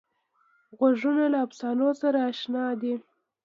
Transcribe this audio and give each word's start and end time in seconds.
غوږونه 0.77 1.23
له 1.33 1.39
افسانو 1.45 1.89
سره 2.01 2.19
اشنا 2.31 2.65
دي 2.81 2.93